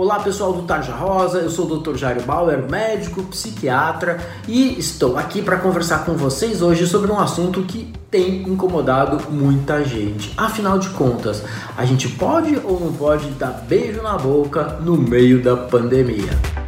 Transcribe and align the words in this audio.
Olá 0.00 0.18
pessoal 0.18 0.54
do 0.54 0.62
Tarja 0.62 0.94
Rosa, 0.94 1.40
eu 1.40 1.50
sou 1.50 1.70
o 1.70 1.78
Dr. 1.78 1.94
Jairo 1.94 2.22
Bauer, 2.22 2.66
médico, 2.70 3.22
psiquiatra 3.24 4.18
e 4.48 4.78
estou 4.78 5.18
aqui 5.18 5.42
para 5.42 5.58
conversar 5.58 6.06
com 6.06 6.14
vocês 6.14 6.62
hoje 6.62 6.86
sobre 6.86 7.12
um 7.12 7.20
assunto 7.20 7.60
que 7.64 7.92
tem 8.10 8.40
incomodado 8.48 9.30
muita 9.30 9.84
gente. 9.84 10.32
Afinal 10.38 10.78
de 10.78 10.88
contas, 10.88 11.44
a 11.76 11.84
gente 11.84 12.08
pode 12.08 12.58
ou 12.64 12.80
não 12.80 12.94
pode 12.94 13.28
dar 13.32 13.50
beijo 13.68 14.00
na 14.00 14.16
boca 14.16 14.78
no 14.80 14.96
meio 14.96 15.42
da 15.42 15.54
pandemia? 15.54 16.59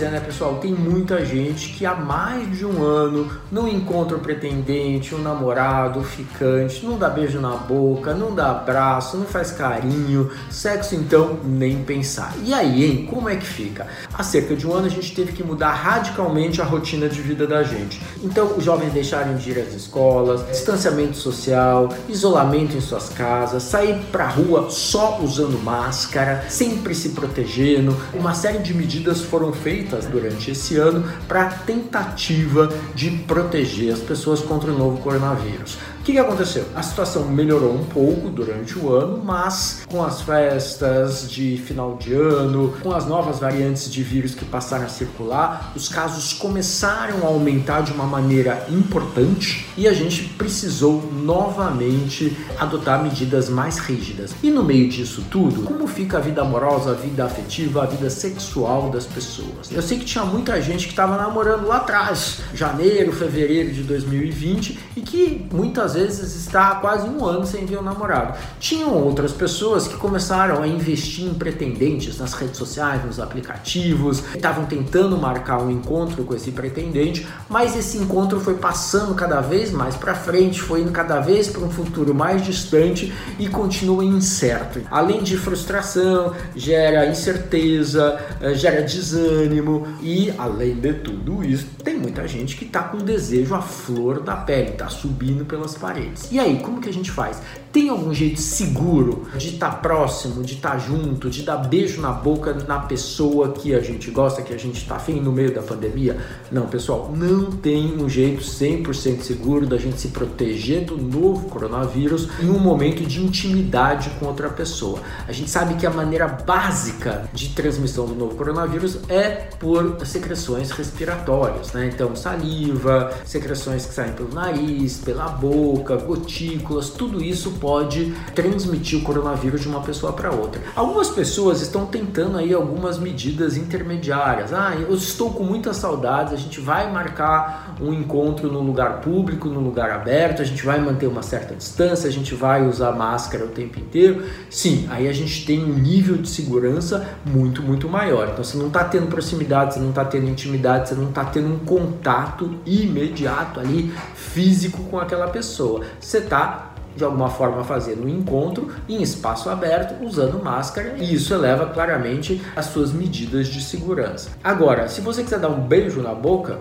É, 0.00 0.08
né, 0.08 0.20
pessoal? 0.20 0.54
Tem 0.54 0.72
muita 0.72 1.22
gente 1.22 1.68
que 1.74 1.84
há 1.84 1.94
mais 1.94 2.50
de 2.56 2.64
um 2.64 2.82
ano 2.82 3.30
não 3.52 3.68
encontra 3.68 4.16
o 4.16 4.20
pretendente, 4.20 5.14
um 5.14 5.18
namorado, 5.18 6.00
o 6.00 6.02
ficante, 6.02 6.84
não 6.84 6.96
dá 6.96 7.10
beijo 7.10 7.38
na 7.38 7.54
boca, 7.56 8.14
não 8.14 8.34
dá 8.34 8.52
abraço, 8.52 9.18
não 9.18 9.26
faz 9.26 9.52
carinho, 9.52 10.30
sexo 10.50 10.94
então 10.94 11.38
nem 11.44 11.84
pensar. 11.84 12.32
E 12.42 12.54
aí, 12.54 12.84
hein? 12.84 13.06
Como 13.08 13.28
é 13.28 13.36
que 13.36 13.44
fica? 13.44 13.86
Há 14.14 14.22
cerca 14.22 14.56
de 14.56 14.66
um 14.66 14.72
ano 14.72 14.86
a 14.86 14.90
gente 14.90 15.14
teve 15.14 15.32
que 15.32 15.44
mudar 15.44 15.72
radicalmente 15.74 16.62
a 16.62 16.64
rotina 16.64 17.06
de 17.06 17.20
vida 17.20 17.46
da 17.46 17.62
gente. 17.62 18.00
Então, 18.24 18.56
os 18.56 18.64
jovens 18.64 18.94
deixaram 18.94 19.36
de 19.36 19.50
ir 19.50 19.58
às 19.60 19.74
escolas, 19.74 20.44
distanciamento 20.46 21.18
social, 21.18 21.90
isolamento 22.08 22.74
em 22.74 22.80
suas 22.80 23.10
casas, 23.10 23.62
sair 23.62 24.00
pra 24.10 24.26
rua 24.26 24.70
só 24.70 25.20
usando 25.22 25.62
máscara, 25.62 26.46
sempre 26.48 26.94
se 26.94 27.10
protegendo. 27.10 27.94
Uma 28.14 28.32
série 28.32 28.58
de 28.60 28.72
medidas 28.72 29.20
foram 29.20 29.52
feitas 29.52 29.81
feitas 29.82 30.06
durante 30.06 30.50
esse 30.50 30.76
ano 30.76 31.04
para 31.26 31.46
tentativa 31.46 32.72
de 32.94 33.10
proteger 33.10 33.92
as 33.92 34.00
pessoas 34.00 34.40
contra 34.40 34.70
o 34.70 34.78
novo 34.78 34.98
coronavírus. 34.98 35.76
O 36.02 36.04
que, 36.04 36.14
que 36.14 36.18
aconteceu? 36.18 36.66
A 36.74 36.82
situação 36.82 37.28
melhorou 37.28 37.72
um 37.72 37.84
pouco 37.84 38.28
durante 38.28 38.76
o 38.76 38.92
ano, 38.92 39.22
mas 39.24 39.84
com 39.88 40.02
as 40.02 40.20
festas 40.20 41.30
de 41.30 41.56
final 41.58 41.96
de 41.96 42.12
ano, 42.12 42.74
com 42.82 42.90
as 42.90 43.06
novas 43.06 43.38
variantes 43.38 43.88
de 43.88 44.02
vírus 44.02 44.34
que 44.34 44.44
passaram 44.44 44.86
a 44.86 44.88
circular, 44.88 45.72
os 45.76 45.88
casos 45.88 46.32
começaram 46.32 47.22
a 47.22 47.28
aumentar 47.28 47.82
de 47.82 47.92
uma 47.92 48.04
maneira 48.04 48.66
importante 48.68 49.64
e 49.76 49.86
a 49.86 49.92
gente 49.92 50.24
precisou 50.30 51.08
novamente 51.12 52.36
adotar 52.58 53.00
medidas 53.00 53.48
mais 53.48 53.78
rígidas. 53.78 54.34
E 54.42 54.50
no 54.50 54.64
meio 54.64 54.88
disso 54.88 55.24
tudo, 55.30 55.62
como 55.62 55.86
fica 55.86 56.18
a 56.18 56.20
vida 56.20 56.42
amorosa, 56.42 56.90
a 56.90 56.94
vida 56.94 57.24
afetiva, 57.24 57.84
a 57.84 57.86
vida 57.86 58.10
sexual 58.10 58.90
das 58.90 59.06
pessoas? 59.06 59.70
Eu 59.70 59.80
sei 59.80 60.00
que 60.00 60.04
tinha 60.04 60.24
muita 60.24 60.60
gente 60.60 60.86
que 60.86 60.92
estava 60.92 61.16
namorando 61.16 61.64
lá 61.68 61.76
atrás, 61.76 62.40
janeiro, 62.52 63.12
fevereiro 63.12 63.70
de 63.70 63.84
2020, 63.84 64.80
e 64.96 65.00
que 65.00 65.46
muitas 65.52 65.91
às 65.92 65.94
vezes 65.94 66.34
está 66.36 66.70
há 66.70 66.74
quase 66.76 67.06
um 67.06 67.24
ano 67.24 67.46
sem 67.46 67.66
ver 67.66 67.76
o 67.76 67.82
namorado. 67.82 68.38
Tinham 68.58 68.94
outras 68.94 69.32
pessoas 69.32 69.86
que 69.86 69.96
começaram 69.96 70.62
a 70.62 70.66
investir 70.66 71.26
em 71.26 71.34
pretendentes 71.34 72.18
nas 72.18 72.32
redes 72.32 72.56
sociais, 72.56 73.04
nos 73.04 73.20
aplicativos, 73.20 74.22
estavam 74.34 74.64
tentando 74.64 75.18
marcar 75.18 75.60
um 75.60 75.70
encontro 75.70 76.24
com 76.24 76.34
esse 76.34 76.50
pretendente, 76.50 77.26
mas 77.48 77.76
esse 77.76 77.98
encontro 77.98 78.40
foi 78.40 78.54
passando 78.54 79.14
cada 79.14 79.40
vez 79.40 79.70
mais 79.70 79.94
para 79.94 80.14
frente, 80.14 80.62
foi 80.62 80.80
indo 80.80 80.92
cada 80.92 81.20
vez 81.20 81.48
para 81.48 81.62
um 81.62 81.70
futuro 81.70 82.14
mais 82.14 82.42
distante 82.42 83.12
e 83.38 83.48
continua 83.48 84.04
incerto. 84.04 84.80
Além 84.90 85.22
de 85.22 85.36
frustração, 85.36 86.32
gera 86.56 87.06
incerteza, 87.06 88.18
eh, 88.40 88.54
gera 88.54 88.82
desânimo 88.82 89.86
e, 90.00 90.32
além 90.38 90.74
de 90.74 90.94
tudo 90.94 91.44
isso, 91.44 91.66
tem 91.84 91.96
muita 91.98 92.26
gente 92.26 92.56
que 92.56 92.64
está 92.64 92.82
com 92.82 92.98
desejo 92.98 93.54
à 93.54 93.60
flor 93.60 94.20
da 94.20 94.36
pele, 94.36 94.70
está 94.70 94.88
subindo 94.88 95.44
pelas 95.44 95.74
paredes. 95.82 96.30
E 96.30 96.38
aí, 96.38 96.60
como 96.60 96.80
que 96.80 96.88
a 96.88 96.92
gente 96.92 97.10
faz? 97.10 97.42
Tem 97.72 97.88
algum 97.88 98.12
jeito 98.12 98.38
seguro 98.38 99.26
de 99.38 99.54
estar 99.54 99.70
tá 99.70 99.76
próximo, 99.76 100.42
de 100.42 100.56
estar 100.56 100.72
tá 100.72 100.78
junto, 100.78 101.30
de 101.30 101.42
dar 101.42 101.56
beijo 101.56 102.02
na 102.02 102.12
boca 102.12 102.52
na 102.68 102.80
pessoa 102.80 103.52
que 103.52 103.74
a 103.74 103.80
gente 103.80 104.10
gosta, 104.10 104.42
que 104.42 104.52
a 104.52 104.58
gente 104.58 104.76
está 104.76 104.96
afim 104.96 105.20
no 105.20 105.32
meio 105.32 105.54
da 105.54 105.62
pandemia? 105.62 106.18
Não, 106.50 106.66
pessoal, 106.66 107.10
não 107.16 107.50
tem 107.50 107.96
um 107.98 108.10
jeito 108.10 108.42
100% 108.42 109.22
seguro 109.22 109.66
da 109.66 109.78
gente 109.78 109.98
se 109.98 110.08
proteger 110.08 110.84
do 110.84 110.98
novo 110.98 111.48
coronavírus 111.48 112.28
em 112.42 112.50
um 112.50 112.58
momento 112.58 113.04
de 113.04 113.24
intimidade 113.24 114.10
com 114.20 114.26
outra 114.26 114.50
pessoa. 114.50 115.00
A 115.26 115.32
gente 115.32 115.48
sabe 115.48 115.74
que 115.76 115.86
a 115.86 115.90
maneira 115.90 116.28
básica 116.28 117.30
de 117.32 117.48
transmissão 117.54 118.04
do 118.04 118.14
novo 118.14 118.36
coronavírus 118.36 118.98
é 119.08 119.48
por 119.58 119.96
secreções 120.04 120.70
respiratórias, 120.72 121.72
né? 121.72 121.90
Então, 121.90 122.14
saliva, 122.14 123.14
secreções 123.24 123.86
que 123.86 123.94
saem 123.94 124.12
pelo 124.12 124.34
nariz, 124.34 124.98
pela 124.98 125.28
boca 125.28 125.96
gotículas, 125.96 126.90
tudo 126.90 127.24
isso 127.24 127.61
pode 127.62 128.12
transmitir 128.34 128.98
o 128.98 129.02
coronavírus 129.02 129.60
de 129.60 129.68
uma 129.68 129.80
pessoa 129.82 130.12
para 130.12 130.32
outra. 130.32 130.60
Algumas 130.74 131.08
pessoas 131.10 131.62
estão 131.62 131.86
tentando 131.86 132.36
aí 132.36 132.52
algumas 132.52 132.98
medidas 132.98 133.56
intermediárias. 133.56 134.52
Ah, 134.52 134.74
eu 134.74 134.92
estou 134.92 135.30
com 135.30 135.44
muitas 135.44 135.76
saudades, 135.76 136.32
a 136.32 136.36
gente 136.36 136.60
vai 136.60 136.92
marcar 136.92 137.76
um 137.80 137.94
encontro 137.94 138.50
no 138.50 138.60
lugar 138.60 139.00
público, 139.00 139.48
no 139.48 139.60
lugar 139.60 139.92
aberto, 139.92 140.42
a 140.42 140.44
gente 140.44 140.66
vai 140.66 140.80
manter 140.80 141.06
uma 141.06 141.22
certa 141.22 141.54
distância, 141.54 142.08
a 142.08 142.12
gente 142.12 142.34
vai 142.34 142.66
usar 142.66 142.90
máscara 142.90 143.44
o 143.44 143.48
tempo 143.48 143.78
inteiro. 143.78 144.24
Sim, 144.50 144.88
aí 144.90 145.06
a 145.06 145.12
gente 145.12 145.46
tem 145.46 145.62
um 145.62 145.72
nível 145.72 146.16
de 146.16 146.28
segurança 146.28 147.06
muito, 147.24 147.62
muito 147.62 147.88
maior. 147.88 148.30
Então 148.32 148.42
você 148.42 148.56
não 148.56 148.66
está 148.66 148.82
tendo 148.82 149.06
proximidade, 149.06 149.74
você 149.74 149.80
não 149.80 149.90
está 149.90 150.04
tendo 150.04 150.28
intimidade, 150.28 150.88
você 150.88 150.96
não 150.96 151.10
está 151.10 151.24
tendo 151.26 151.54
um 151.54 151.58
contato 151.60 152.56
imediato 152.66 153.60
ali 153.60 153.92
físico 154.16 154.82
com 154.90 154.98
aquela 154.98 155.28
pessoa. 155.28 155.82
Você 156.00 156.18
está 156.18 156.71
de 156.96 157.04
alguma 157.04 157.28
forma 157.28 157.64
fazendo 157.64 158.04
um 158.04 158.08
encontro 158.08 158.70
em 158.88 159.02
espaço 159.02 159.48
aberto 159.48 160.02
usando 160.04 160.42
máscara 160.42 160.94
e 160.98 161.14
isso 161.14 161.32
eleva 161.34 161.66
claramente 161.66 162.42
as 162.54 162.66
suas 162.66 162.92
medidas 162.92 163.48
de 163.48 163.62
segurança. 163.62 164.30
Agora, 164.42 164.88
se 164.88 165.00
você 165.00 165.22
quiser 165.22 165.38
dar 165.38 165.48
um 165.48 165.60
beijo 165.60 166.00
na 166.02 166.14
boca, 166.14 166.58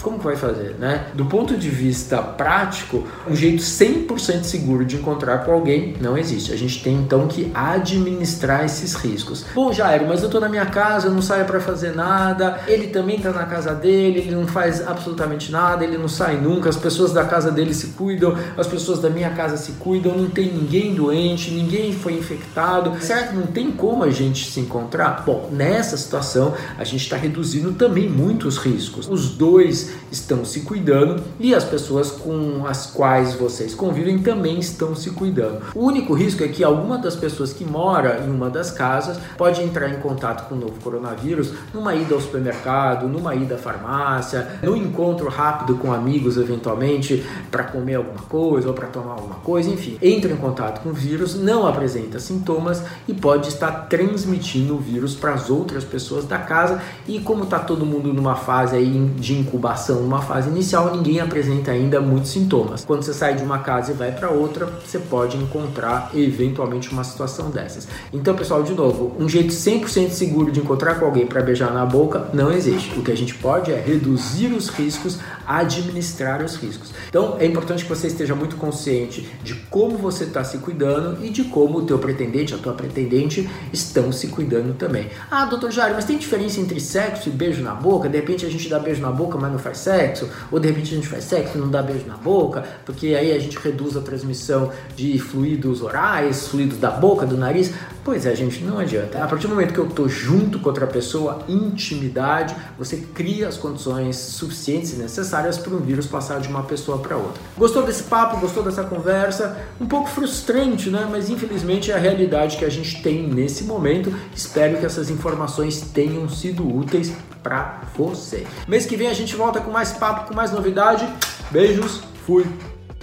como 0.00 0.18
que 0.18 0.24
vai 0.24 0.36
fazer, 0.36 0.76
né? 0.78 1.06
Do 1.14 1.24
ponto 1.26 1.56
de 1.56 1.68
vista 1.68 2.18
prático, 2.18 3.06
um 3.28 3.34
jeito 3.34 3.62
100% 3.62 4.44
seguro 4.44 4.84
de 4.84 4.96
encontrar 4.96 5.38
com 5.38 5.52
alguém 5.52 5.94
não 6.00 6.16
existe. 6.16 6.52
A 6.52 6.56
gente 6.56 6.82
tem 6.82 6.94
então 6.94 7.26
que 7.26 7.50
administrar 7.54 8.64
esses 8.64 8.94
riscos. 8.94 9.44
Bom, 9.54 9.72
Jairo, 9.72 10.06
mas 10.08 10.22
eu 10.22 10.28
tô 10.28 10.40
na 10.40 10.48
minha 10.48 10.66
casa, 10.66 11.08
eu 11.08 11.12
não 11.12 11.22
saio 11.22 11.44
para 11.44 11.60
fazer 11.60 11.94
nada. 11.94 12.60
Ele 12.66 12.88
também 12.88 13.18
tá 13.20 13.30
na 13.30 13.44
casa 13.46 13.74
dele, 13.74 14.20
ele 14.20 14.34
não 14.34 14.46
faz 14.46 14.86
absolutamente 14.86 15.50
nada, 15.50 15.84
ele 15.84 15.98
não 15.98 16.08
sai 16.08 16.36
nunca. 16.36 16.68
As 16.68 16.76
pessoas 16.76 17.12
da 17.12 17.24
casa 17.24 17.50
dele 17.50 17.74
se 17.74 17.88
cuidam, 17.88 18.36
as 18.56 18.66
pessoas 18.66 19.00
da 19.00 19.10
minha 19.10 19.30
casa 19.30 19.56
se 19.56 19.72
cuidam, 19.72 20.16
não 20.16 20.28
tem 20.28 20.52
ninguém 20.52 20.94
doente, 20.94 21.50
ninguém 21.50 21.92
foi 21.92 22.14
infectado. 22.14 23.00
Certo? 23.00 23.34
Não 23.34 23.46
tem 23.46 23.70
como 23.70 24.04
a 24.04 24.10
gente 24.10 24.50
se 24.50 24.60
encontrar? 24.60 25.22
Bom, 25.24 25.48
nessa 25.52 25.96
situação, 25.96 26.54
a 26.78 26.84
gente 26.84 27.02
está 27.02 27.16
reduzindo 27.16 27.72
também 27.72 28.08
muitos 28.08 28.56
riscos. 28.56 29.08
Os 29.08 29.30
dois 29.30 29.89
estão 30.10 30.44
se 30.44 30.60
cuidando 30.60 31.22
e 31.38 31.54
as 31.54 31.64
pessoas 31.64 32.10
com 32.10 32.66
as 32.66 32.86
quais 32.86 33.34
vocês 33.34 33.74
convivem 33.74 34.18
também 34.18 34.58
estão 34.58 34.94
se 34.94 35.10
cuidando. 35.10 35.60
O 35.74 35.84
único 35.84 36.14
risco 36.14 36.42
é 36.44 36.48
que 36.48 36.64
alguma 36.64 36.98
das 36.98 37.16
pessoas 37.16 37.52
que 37.52 37.64
mora 37.64 38.22
em 38.24 38.30
uma 38.30 38.50
das 38.50 38.70
casas 38.70 39.18
pode 39.36 39.62
entrar 39.62 39.88
em 39.88 40.00
contato 40.00 40.48
com 40.48 40.54
o 40.54 40.58
novo 40.58 40.80
coronavírus 40.82 41.52
numa 41.72 41.94
ida 41.94 42.14
ao 42.14 42.20
supermercado, 42.20 43.08
numa 43.08 43.34
ida 43.34 43.54
à 43.54 43.58
farmácia, 43.58 44.58
no 44.62 44.76
encontro 44.76 45.28
rápido 45.28 45.76
com 45.76 45.92
amigos 45.92 46.36
eventualmente 46.36 47.24
para 47.50 47.64
comer 47.64 47.96
alguma 47.96 48.22
coisa 48.22 48.68
ou 48.68 48.74
para 48.74 48.88
tomar 48.88 49.12
alguma 49.12 49.36
coisa, 49.36 49.70
enfim, 49.70 49.98
entra 50.02 50.32
em 50.32 50.36
contato 50.36 50.82
com 50.82 50.90
o 50.90 50.92
vírus, 50.92 51.34
não 51.34 51.66
apresenta 51.66 52.18
sintomas 52.18 52.82
e 53.06 53.14
pode 53.14 53.48
estar 53.48 53.88
transmitindo 53.88 54.74
o 54.74 54.78
vírus 54.78 55.14
para 55.14 55.34
as 55.34 55.50
outras 55.50 55.84
pessoas 55.84 56.24
da 56.24 56.38
casa 56.38 56.80
e 57.06 57.20
como 57.20 57.44
está 57.44 57.58
todo 57.58 57.86
mundo 57.86 58.12
numa 58.12 58.36
fase 58.36 58.76
aí 58.76 59.10
de 59.16 59.38
incubação 59.38 59.79
incubação, 59.80 60.02
numa 60.02 60.20
fase 60.20 60.48
inicial, 60.50 60.94
ninguém 60.94 61.20
apresenta 61.20 61.70
ainda 61.70 62.00
muitos 62.00 62.30
sintomas. 62.30 62.84
Quando 62.84 63.02
você 63.02 63.14
sai 63.14 63.34
de 63.34 63.42
uma 63.42 63.60
casa 63.60 63.92
e 63.92 63.94
vai 63.94 64.12
para 64.12 64.30
outra, 64.30 64.66
você 64.66 64.98
pode 64.98 65.36
encontrar 65.36 66.10
eventualmente 66.14 66.90
uma 66.90 67.02
situação 67.02 67.50
dessas. 67.50 67.88
Então, 68.12 68.34
pessoal, 68.34 68.62
de 68.62 68.74
novo, 68.74 69.14
um 69.18 69.28
jeito 69.28 69.52
100% 69.52 70.10
seguro 70.10 70.52
de 70.52 70.60
encontrar 70.60 70.96
com 70.96 71.06
alguém 71.06 71.26
para 71.26 71.40
beijar 71.40 71.72
na 71.72 71.86
boca 71.86 72.28
não 72.32 72.52
existe. 72.52 72.98
O 72.98 73.02
que 73.02 73.10
a 73.10 73.16
gente 73.16 73.34
pode 73.34 73.72
é 73.72 73.80
reduzir 73.80 74.52
os 74.52 74.68
riscos, 74.68 75.18
administrar 75.46 76.42
os 76.42 76.56
riscos. 76.56 76.92
Então, 77.08 77.36
é 77.38 77.46
importante 77.46 77.84
que 77.84 77.88
você 77.88 78.06
esteja 78.06 78.34
muito 78.34 78.56
consciente 78.56 79.28
de 79.42 79.54
como 79.70 79.96
você 79.96 80.24
está 80.24 80.44
se 80.44 80.58
cuidando 80.58 81.24
e 81.24 81.30
de 81.30 81.44
como 81.44 81.78
o 81.78 81.82
teu 81.82 81.98
pretendente, 81.98 82.54
a 82.54 82.58
tua 82.58 82.74
pretendente 82.74 83.48
estão 83.72 84.12
se 84.12 84.28
cuidando 84.28 84.74
também. 84.74 85.08
Ah, 85.30 85.44
doutor 85.44 85.70
Jário, 85.70 85.94
mas 85.94 86.04
tem 86.04 86.18
diferença 86.18 86.60
entre 86.60 86.80
sexo 86.80 87.28
e 87.28 87.32
beijo 87.32 87.62
na 87.62 87.74
boca? 87.74 88.08
De 88.08 88.16
repente 88.16 88.44
a 88.44 88.50
gente 88.50 88.68
dá 88.68 88.78
beijo 88.78 89.00
na 89.00 89.10
boca, 89.10 89.38
mas 89.38 89.50
não 89.50 89.58
faz 89.58 89.69
faz 89.70 89.78
sexo, 89.78 90.28
ou 90.50 90.58
de 90.58 90.68
repente 90.68 90.92
a 90.92 90.96
gente 90.96 91.08
faz 91.08 91.24
sexo 91.24 91.56
e 91.56 91.60
não 91.60 91.70
dá 91.70 91.82
beijo 91.82 92.06
na 92.06 92.16
boca, 92.16 92.64
porque 92.84 93.08
aí 93.08 93.32
a 93.32 93.38
gente 93.38 93.56
reduz 93.58 93.96
a 93.96 94.00
transmissão 94.00 94.70
de 94.96 95.18
fluidos 95.18 95.82
orais, 95.82 96.48
fluidos 96.48 96.78
da 96.78 96.90
boca, 96.90 97.24
do 97.24 97.36
nariz. 97.36 97.72
Pois 98.02 98.24
é, 98.26 98.34
gente, 98.34 98.64
não 98.64 98.78
adianta. 98.78 99.22
A 99.22 99.28
partir 99.28 99.46
do 99.46 99.54
momento 99.54 99.74
que 99.74 99.78
eu 99.78 99.86
estou 99.86 100.08
junto 100.08 100.58
com 100.58 100.68
outra 100.68 100.86
pessoa, 100.86 101.44
intimidade, 101.48 102.56
você 102.78 102.96
cria 102.96 103.46
as 103.46 103.56
condições 103.56 104.16
suficientes 104.16 104.94
e 104.94 104.96
necessárias 104.96 105.58
para 105.58 105.74
um 105.74 105.80
vírus 105.80 106.06
passar 106.06 106.40
de 106.40 106.48
uma 106.48 106.62
pessoa 106.62 106.98
para 106.98 107.16
outra. 107.16 107.40
Gostou 107.56 107.84
desse 107.84 108.04
papo? 108.04 108.40
Gostou 108.40 108.62
dessa 108.62 108.84
conversa? 108.84 109.58
Um 109.80 109.86
pouco 109.86 110.08
frustrante, 110.08 110.88
né? 110.88 111.06
Mas 111.10 111.28
infelizmente 111.28 111.92
é 111.92 111.94
a 111.94 111.98
realidade 111.98 112.56
que 112.56 112.64
a 112.64 112.70
gente 112.70 113.02
tem 113.02 113.28
nesse 113.28 113.64
momento. 113.64 114.12
Espero 114.34 114.78
que 114.78 114.86
essas 114.86 115.10
informações 115.10 115.80
tenham 115.92 116.28
sido 116.28 116.66
úteis 116.66 117.12
para 117.42 117.82
você. 117.96 118.46
Mês 118.68 118.86
que 118.86 118.96
vem 118.96 119.08
a 119.08 119.14
gente 119.14 119.34
volta 119.60 119.62
com 119.62 119.70
mais 119.70 119.92
papo, 119.92 120.28
com 120.28 120.34
mais 120.34 120.50
novidade. 120.50 121.06
Beijos, 121.50 122.02
fui! 122.26 122.46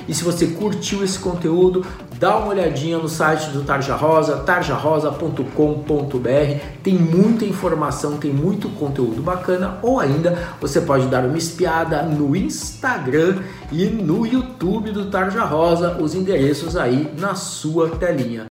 E 0.07 0.13
se 0.13 0.23
você 0.23 0.47
curtiu 0.47 1.03
esse 1.03 1.19
conteúdo, 1.19 1.85
dá 2.17 2.37
uma 2.37 2.47
olhadinha 2.47 2.97
no 2.97 3.09
site 3.09 3.49
do 3.49 3.63
Tarja 3.63 3.93
Rosa, 3.93 4.37
tarjarosa.com.br. 4.37 6.61
Tem 6.81 6.93
muita 6.93 7.43
informação, 7.43 8.17
tem 8.17 8.31
muito 8.31 8.69
conteúdo 8.69 9.21
bacana. 9.21 9.79
Ou 9.81 9.99
ainda 9.99 10.55
você 10.61 10.79
pode 10.79 11.07
dar 11.07 11.25
uma 11.25 11.37
espiada 11.37 12.03
no 12.03 12.33
Instagram 12.35 13.39
e 13.69 13.87
no 13.87 14.25
YouTube 14.25 14.91
do 14.91 15.07
Tarja 15.07 15.43
Rosa, 15.43 15.97
os 15.99 16.15
endereços 16.15 16.77
aí 16.77 17.11
na 17.19 17.35
sua 17.35 17.89
telinha. 17.89 18.45